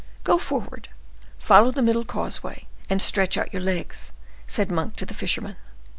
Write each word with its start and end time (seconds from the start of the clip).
"Go 0.23 0.39
forward; 0.39 0.89
follow 1.37 1.69
the 1.69 1.83
middle 1.83 2.03
causeway, 2.05 2.65
and 2.89 2.99
stretch 2.99 3.37
out 3.37 3.53
your 3.53 3.61
legs," 3.61 4.11
said 4.47 4.71
Monk 4.71 4.95
to 4.95 5.05
the 5.05 5.13
fisherman. 5.13 5.57